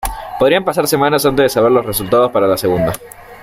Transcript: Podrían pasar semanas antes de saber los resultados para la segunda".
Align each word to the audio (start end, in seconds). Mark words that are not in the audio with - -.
Podrían 0.39 0.63
pasar 0.65 0.87
semanas 0.87 1.27
antes 1.27 1.43
de 1.43 1.49
saber 1.49 1.71
los 1.71 1.85
resultados 1.85 2.31
para 2.31 2.47
la 2.47 2.57
segunda". 2.57 2.91